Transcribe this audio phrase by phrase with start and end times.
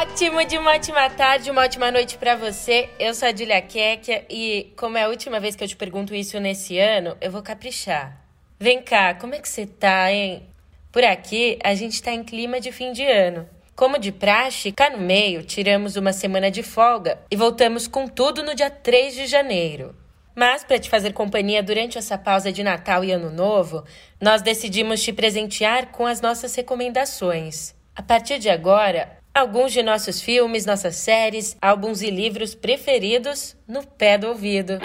[0.00, 2.88] Ótimo de uma ótima tarde, uma ótima noite para você.
[2.98, 6.14] Eu sou a Julia Kekia e, como é a última vez que eu te pergunto
[6.14, 8.18] isso nesse ano, eu vou caprichar.
[8.58, 10.46] Vem cá, como é que você tá, hein?
[10.90, 13.46] Por aqui, a gente tá em clima de fim de ano.
[13.76, 18.42] Como de praxe, cá no meio, tiramos uma semana de folga e voltamos com tudo
[18.42, 19.94] no dia 3 de janeiro.
[20.34, 23.84] Mas, para te fazer companhia durante essa pausa de Natal e Ano Novo,
[24.18, 27.74] nós decidimos te presentear com as nossas recomendações.
[27.94, 33.86] A partir de agora, alguns de nossos filmes, nossas séries, álbuns e livros preferidos no
[33.86, 34.78] pé do ouvido.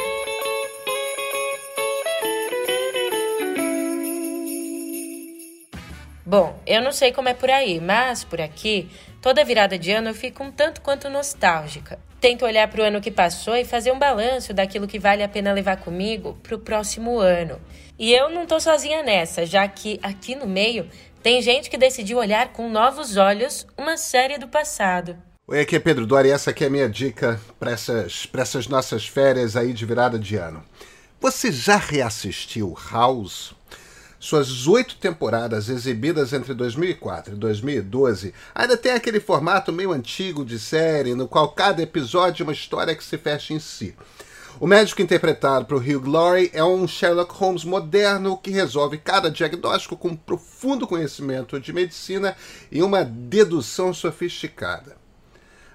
[6.25, 8.89] Bom, eu não sei como é por aí, mas por aqui,
[9.21, 11.99] toda virada de ano eu fico um tanto quanto nostálgica.
[12.19, 15.29] Tento olhar para o ano que passou e fazer um balanço daquilo que vale a
[15.29, 17.61] pena levar comigo para o próximo ano.
[17.97, 20.89] E eu não tô sozinha nessa, já que aqui no meio
[21.25, 25.17] tem gente que decidiu olhar com novos olhos uma série do passado.
[25.47, 28.67] Oi, aqui é Pedro Dori e essa aqui é a minha dica para essas, essas
[28.67, 30.63] nossas férias aí de virada de ano.
[31.19, 33.55] Você já reassistiu House?
[34.19, 40.59] Suas oito temporadas exibidas entre 2004 e 2012 ainda tem aquele formato meio antigo de
[40.59, 43.95] série, no qual cada episódio é uma história que se fecha em si.
[44.57, 49.97] O médico interpretado por Hugh Laurie é um Sherlock Holmes moderno que resolve cada diagnóstico
[49.97, 52.37] com um profundo conhecimento de medicina
[52.71, 54.95] e uma dedução sofisticada.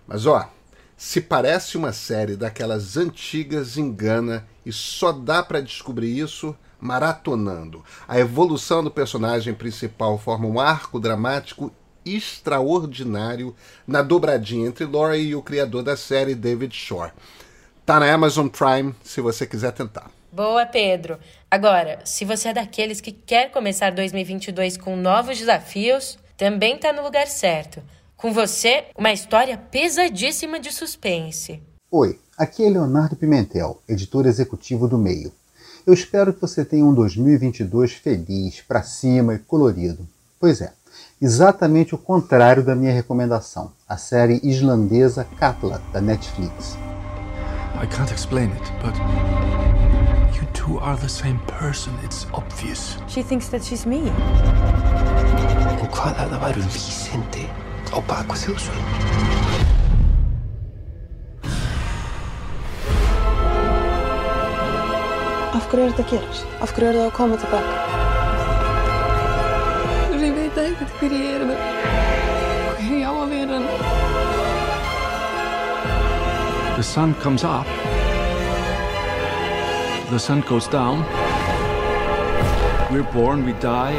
[0.07, 0.51] Mas ó,
[0.97, 7.85] se parece uma série daquelas antigas, engana e só dá para descobrir isso maratonando.
[8.09, 11.71] A evolução do personagem principal forma um arco dramático
[12.03, 13.55] extraordinário
[13.87, 17.13] na dobradinha entre Laurie e o criador da série, David Shore.
[17.91, 20.13] Tá na Amazon Prime se você quiser tentar.
[20.31, 21.19] Boa, Pedro.
[21.51, 27.03] Agora, se você é daqueles que quer começar 2022 com novos desafios, também tá no
[27.03, 27.83] lugar certo.
[28.17, 31.61] Com você, uma história pesadíssima de suspense.
[31.91, 35.33] Oi, aqui é Leonardo Pimentel, editor executivo do Meio.
[35.85, 40.09] Eu espero que você tenha um 2022 feliz, para cima e colorido.
[40.39, 40.73] Pois é,
[41.21, 46.79] exatamente o contrário da minha recomendação, a série islandesa Katla, da Netflix.
[47.81, 48.95] I can't explain it, but
[50.37, 51.95] you two are the same person.
[52.05, 52.99] It's obvious.
[53.09, 54.01] She thinks that she's me.
[55.81, 57.47] Og hvað ef það væru vísindi
[57.89, 58.85] á baku þjóðsögum?
[65.57, 66.45] Af hverju er þetta að gerast?
[66.61, 67.75] Af hverju er það að koma tilbaka?
[70.21, 74.00] Ég veit ekkert hver ég er hver ég á að vera
[76.81, 77.67] The sun comes up,
[80.09, 81.05] the sun goes down.
[82.91, 83.93] We're born, we die.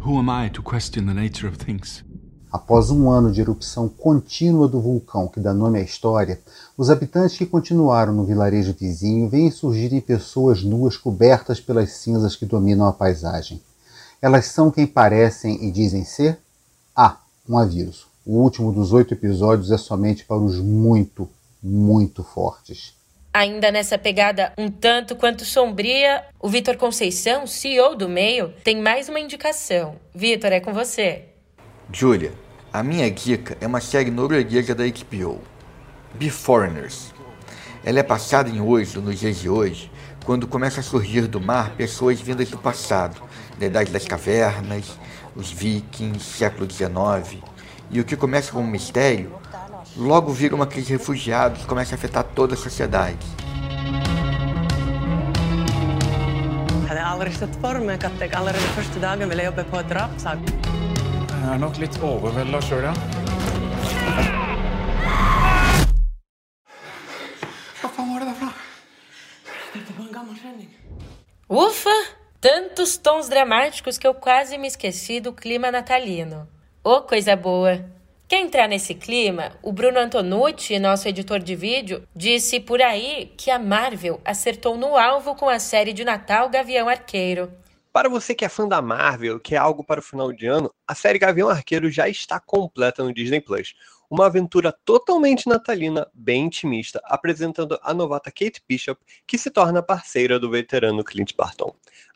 [0.00, 2.04] Who am I to question the nature of things?
[2.52, 6.38] Após um ano de erupção contínua do vulcão que dá nome à história,
[6.76, 12.44] os habitantes que continuaram no vilarejo vizinho veem surgirem pessoas nuas cobertas pelas cinzas que
[12.44, 13.62] dominam a paisagem.
[14.20, 16.38] Elas são quem parecem e dizem ser?
[16.94, 17.16] Ah,
[17.48, 18.09] um aviso.
[18.32, 21.28] O último dos oito episódios é somente para os muito,
[21.60, 22.94] muito fortes.
[23.34, 29.08] Ainda nessa pegada um tanto quanto sombria, o Vitor Conceição, CEO do meio, tem mais
[29.08, 29.96] uma indicação.
[30.14, 31.24] Vitor, é com você.
[31.92, 32.32] Julia,
[32.72, 35.40] a minha dica é uma série norueguesa da HBO,
[36.14, 37.12] Beforeigners.
[37.84, 39.90] Ela é passada em hoje, nos dias de hoje,
[40.24, 43.20] quando começa a surgir do mar pessoas vindas do passado,
[43.58, 44.96] da Idade das Cavernas,
[45.34, 47.42] os vikings, século XIX,
[47.90, 49.32] e o que começa como um mistério,
[49.96, 53.18] logo vira uma crise de refugiados começa a afetar toda a sociedade.
[56.82, 59.88] Jeg hadde aldri sett for meg at jeg allerede første dagen ville jobbe på et
[59.88, 60.38] drapssak.
[61.30, 62.94] Jeg er nok litt overvelda sjøl, ja.
[67.80, 68.54] Hva faen var det der for noe?
[69.74, 70.70] Dette var en gammel kjenning.
[71.48, 71.98] Ufa!
[72.40, 76.48] Tantos tons dramáticos que eu quase me esqueci do clima natalino.
[76.82, 77.84] Ô, oh, coisa boa!
[78.26, 79.52] Quer entrar nesse clima?
[79.62, 84.96] O Bruno Antonucci, nosso editor de vídeo, disse por aí que a Marvel acertou no
[84.96, 87.52] alvo com a série de Natal Gavião Arqueiro.
[87.92, 90.72] Para você que é fã da Marvel, que é algo para o final de ano,
[90.88, 93.74] a série Gavião Arqueiro já está completa no Disney Plus.
[94.08, 100.40] Uma aventura totalmente natalina, bem intimista, apresentando a novata Kate Bishop, que se torna parceira
[100.40, 101.74] do veterano Clint Barton.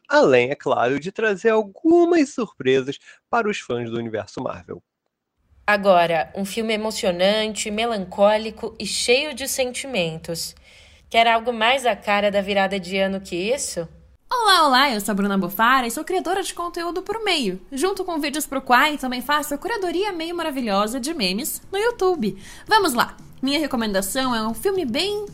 [0.09, 2.99] Além, é claro, de trazer algumas surpresas
[3.31, 4.83] para os fãs do universo Marvel.
[5.67, 10.55] Agora, um filme emocionante, melancólico e cheio de sentimentos.
[11.09, 13.89] Quer algo mais a cara da virada de ano que isso?
[14.31, 17.61] Olá, olá, eu sou a Bruna Bufara e sou criadora de conteúdo pro meio.
[17.73, 22.37] Junto com vídeos pro Quai, também faço a curadoria meio maravilhosa de memes no YouTube.
[22.67, 23.17] Vamos lá!
[23.41, 25.25] Minha recomendação é um filme bem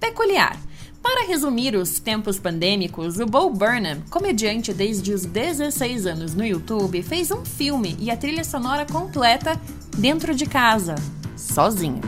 [0.00, 0.56] peculiar.
[1.06, 7.00] Para resumir os tempos pandêmicos, o Bo Burnham, comediante desde os 16 anos no YouTube,
[7.00, 9.58] fez um filme e a trilha sonora completa
[9.96, 10.96] dentro de casa,
[11.36, 12.00] sozinho.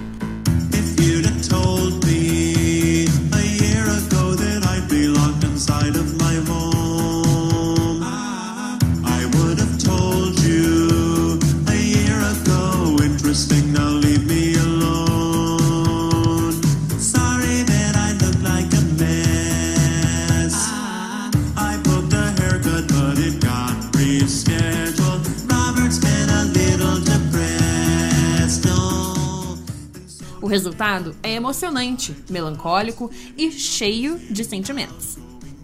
[30.58, 35.16] Resultado é emocionante, melancólico e cheio de sentimentos.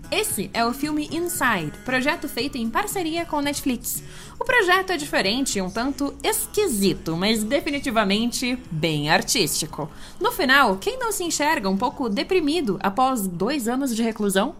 [0.08, 4.04] Esse é o filme Inside, projeto feito em parceria com Netflix.
[4.38, 9.90] O projeto é diferente e um tanto esquisito, mas definitivamente bem artístico.
[10.20, 14.54] No final, quem não se enxerga um pouco deprimido após dois anos de reclusão?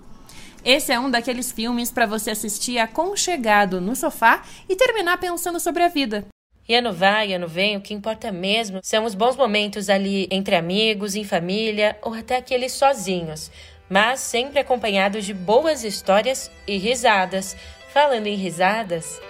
[0.65, 5.85] Esse é um daqueles filmes para você assistir aconchegado no sofá e terminar pensando sobre
[5.85, 6.27] a vida.
[6.69, 10.57] E ano vai, ano vem, o que importa mesmo são os bons momentos ali entre
[10.57, 13.51] amigos, em família ou até aqueles sozinhos
[13.89, 17.57] mas sempre acompanhados de boas histórias e risadas.
[17.93, 19.21] Falando em risadas,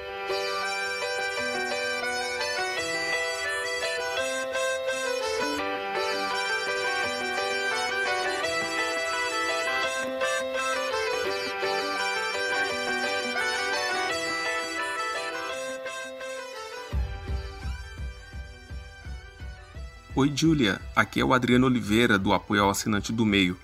[20.25, 20.81] Oi, Júlia.
[20.97, 23.59] Aqui é o Adriano Oliveira, do Apoio ao Assinante do Meio.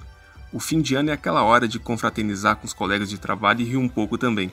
[0.53, 3.65] O fim de ano é aquela hora de confraternizar com os colegas de trabalho e
[3.65, 4.53] rir um pouco também.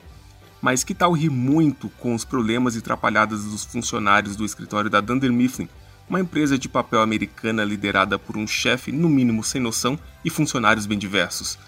[0.62, 5.02] Mas que tal rir muito com os problemas e atrapalhadas dos funcionários do escritório da
[5.02, 5.68] Dunder Mifflin,
[6.08, 10.86] uma empresa de papel americana liderada por um chefe no mínimo sem noção e funcionários
[10.86, 11.58] bem diversos?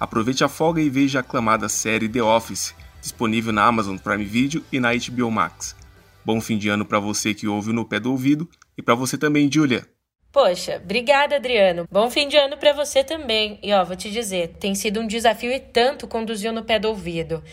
[0.00, 4.64] Aproveite a folga e veja a aclamada série The Office, disponível na Amazon Prime Video
[4.72, 5.76] e na HBO Max.
[6.24, 9.16] Bom fim de ano para você que ouve no pé do ouvido e para você
[9.18, 9.86] também, Julia.
[10.32, 11.86] Poxa, obrigada, Adriano.
[11.90, 13.58] Bom fim de ano para você também.
[13.62, 16.88] E ó, vou te dizer, tem sido um desafio e tanto conduzir no pé do
[16.88, 17.44] ouvido.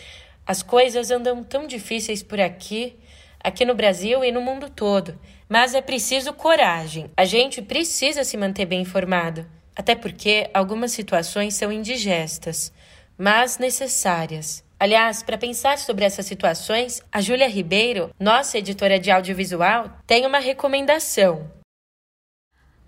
[0.46, 2.96] As coisas andam tão difíceis por aqui,
[3.38, 5.18] aqui no Brasil e no mundo todo.
[5.46, 7.10] Mas é preciso coragem.
[7.16, 9.46] A gente precisa se manter bem informado.
[9.76, 12.72] Até porque algumas situações são indigestas,
[13.16, 14.64] mas necessárias.
[14.80, 20.38] Aliás, para pensar sobre essas situações, a Júlia Ribeiro, nossa editora de audiovisual, tem uma
[20.38, 21.50] recomendação.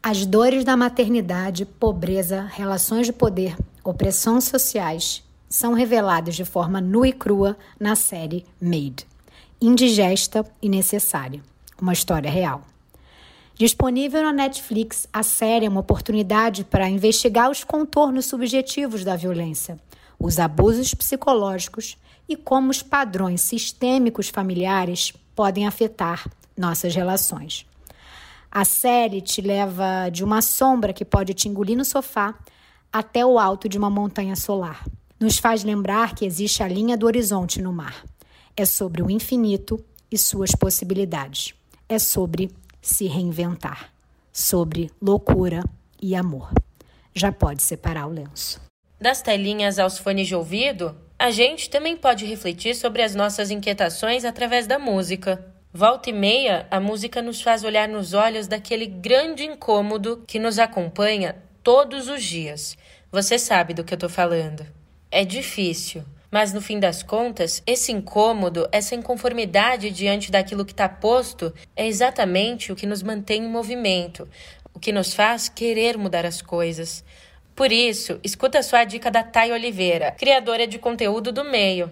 [0.02, 3.54] As dores da maternidade, pobreza, relações de poder,
[3.84, 9.06] opressão sociais são reveladas de forma nua e crua na série Made.
[9.60, 11.42] Indigesta e necessária.
[11.78, 12.62] Uma história real.
[13.54, 19.78] Disponível na Netflix, a série é uma oportunidade para investigar os contornos subjetivos da violência,
[20.22, 21.98] os abusos psicológicos
[22.28, 27.67] e como os padrões sistêmicos familiares podem afetar nossas relações.
[28.48, 32.38] A série te leva de uma sombra que pode te engolir no sofá
[32.93, 34.84] até o alto de uma montanha solar.
[35.19, 38.05] Nos faz lembrar que existe a linha do horizonte no mar.
[38.56, 41.55] É sobre o infinito e suas possibilidades.
[41.88, 42.50] É sobre
[42.81, 43.91] se reinventar,
[44.32, 45.64] sobre loucura
[46.00, 46.52] e amor.
[47.14, 48.71] Já pode separar o lenço.
[49.02, 54.24] Das telinhas aos fones de ouvido, a gente também pode refletir sobre as nossas inquietações
[54.24, 55.44] através da música.
[55.72, 60.56] Volta e meia, a música nos faz olhar nos olhos daquele grande incômodo que nos
[60.56, 62.78] acompanha todos os dias.
[63.10, 64.64] Você sabe do que eu tô falando.
[65.10, 70.88] É difícil, mas no fim das contas, esse incômodo, essa inconformidade diante daquilo que está
[70.88, 74.28] posto, é exatamente o que nos mantém em movimento,
[74.72, 77.04] o que nos faz querer mudar as coisas.
[77.54, 81.90] Por isso, escuta só a dica da Thay Oliveira, criadora de conteúdo do meio.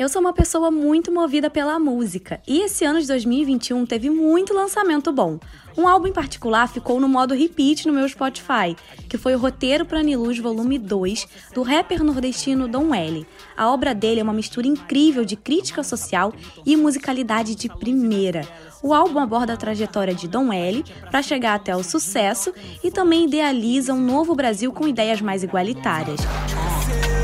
[0.00, 4.54] Eu sou uma pessoa muito movida pela música e esse ano de 2021 teve muito
[4.54, 5.38] lançamento bom.
[5.76, 8.74] Um álbum em particular ficou no modo repeat no meu Spotify,
[9.10, 13.26] que foi o Roteiro para Niluz Volume 2, do rapper nordestino Dom L.
[13.54, 16.32] A obra dele é uma mistura incrível de crítica social
[16.64, 18.48] e musicalidade de primeira.
[18.82, 23.26] O álbum aborda a trajetória de Dom L para chegar até o sucesso e também
[23.26, 26.20] idealiza um novo Brasil com ideias mais igualitárias.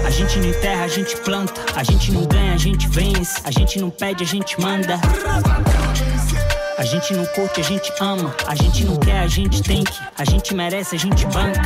[0.06, 1.52] A gente não enterra, a gente planta.
[1.74, 3.40] A gente não ganha, a gente vence.
[3.42, 5.00] A gente não pede, a gente manda.
[6.78, 8.32] A gente não curte, a gente ama.
[8.46, 9.98] A gente não quer, a gente tem que.
[10.16, 11.60] A gente merece, a gente banca.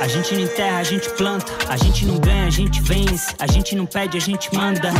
[0.00, 1.52] A gente não enterra, a gente planta.
[1.68, 3.34] A gente não ganha, a gente vence.
[3.38, 4.90] A gente não pede, a gente manda.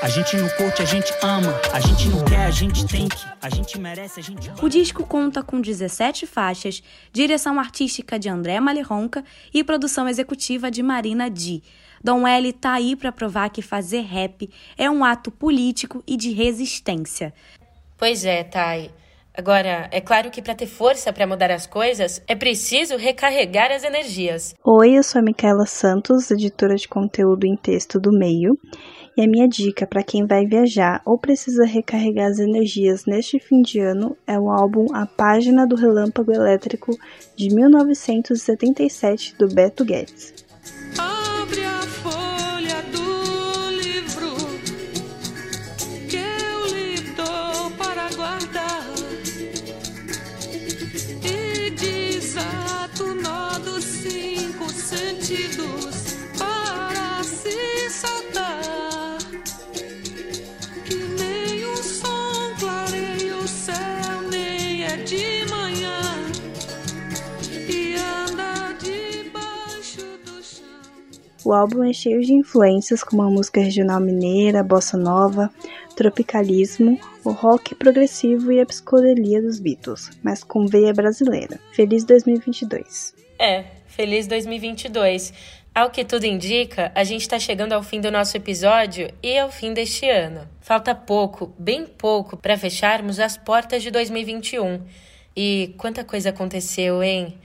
[0.00, 1.60] A gente não curte, a gente ama.
[1.72, 3.16] A gente não quer, a gente tem que.
[3.42, 4.48] A gente merece, a gente.
[4.62, 6.80] O disco conta com 17 faixas,
[7.12, 11.64] direção artística de André Malirronca e produção executiva de Marina Di.
[12.02, 16.30] Dom L tá aí para provar que fazer rap é um ato político e de
[16.30, 17.34] resistência.
[17.96, 18.92] Pois é, Thay.
[19.36, 23.82] Agora, é claro que para ter força para mudar as coisas, é preciso recarregar as
[23.82, 24.54] energias.
[24.64, 28.56] Oi, eu sou a Micaela Santos, editora de conteúdo em texto do Meio.
[29.18, 33.62] E a minha dica para quem vai viajar ou precisa recarregar as energias neste fim
[33.62, 36.96] de ano é o álbum A Página do Relâmpago Elétrico
[37.34, 40.47] de 1977 do Beto Guedes.
[71.48, 75.50] O álbum é cheio de influências como a música regional mineira, bossa nova,
[75.96, 81.58] tropicalismo, o rock progressivo e a psicodelia dos Beatles, mas com veia brasileira.
[81.72, 83.14] Feliz 2022.
[83.38, 85.32] É, feliz 2022.
[85.74, 89.50] Ao que tudo indica, a gente está chegando ao fim do nosso episódio e ao
[89.50, 90.46] fim deste ano.
[90.60, 94.82] Falta pouco, bem pouco, para fecharmos as portas de 2021.
[95.34, 97.38] E quanta coisa aconteceu, hein?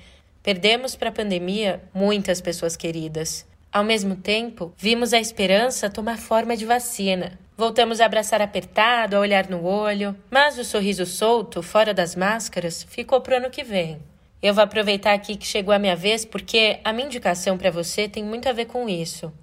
[0.43, 3.45] Perdemos para a pandemia muitas pessoas queridas.
[3.73, 7.39] Ao mesmo tempo, vimos a esperança tomar forma de vacina.
[7.57, 12.83] Voltamos a abraçar apertado, a olhar no olho, mas o sorriso solto, fora das máscaras,
[12.83, 13.97] ficou pro ano que vem.
[14.43, 18.07] Eu vou aproveitar aqui que chegou a minha vez porque a minha indicação para você
[18.07, 19.33] tem muito a ver com isso.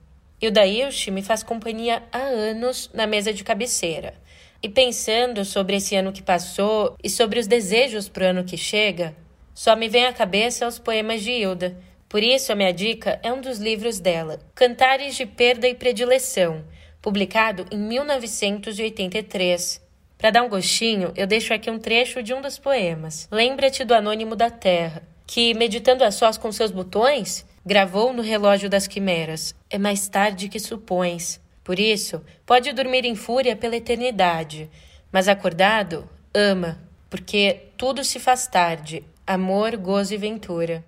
[0.41, 4.15] O Dailch me faz companhia há anos na mesa de cabeceira.
[4.63, 9.13] E pensando sobre esse ano que passou e sobre os desejos pro ano que chega,
[9.53, 11.77] só me vem à cabeça os poemas de Hilda.
[12.11, 16.65] Por isso, a minha dica é um dos livros dela, Cantares de Perda e Predileção,
[17.01, 19.81] publicado em 1983.
[20.19, 23.29] Para dar um gostinho, eu deixo aqui um trecho de um dos poemas.
[23.31, 28.69] Lembra-te do Anônimo da Terra, que, meditando a sós com seus botões, gravou no relógio
[28.69, 31.41] das quimeras: É mais tarde que supões.
[31.63, 34.69] Por isso, pode dormir em fúria pela eternidade,
[35.13, 36.77] mas acordado, ama,
[37.09, 40.85] porque tudo se faz tarde amor, gozo e ventura.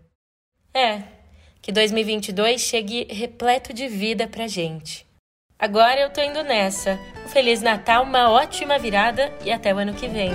[0.75, 1.03] É,
[1.61, 5.07] que 2022 chegue repleto de vida pra gente.
[5.59, 6.99] Agora eu tô indo nessa.
[7.25, 10.33] Um Feliz Natal, uma ótima virada e até o ano que vem.